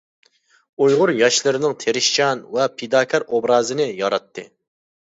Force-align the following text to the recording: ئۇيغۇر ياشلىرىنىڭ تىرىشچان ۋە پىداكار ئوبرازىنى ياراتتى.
ئۇيغۇر 0.85 1.13
ياشلىرىنىڭ 1.19 1.75
تىرىشچان 1.85 2.43
ۋە 2.57 2.67
پىداكار 2.81 3.29
ئوبرازىنى 3.31 3.91
ياراتتى. 4.03 4.51